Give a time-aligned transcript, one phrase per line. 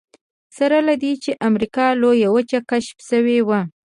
[0.57, 3.61] سره له دې چې امریکا لویه وچه کشف شوې وه.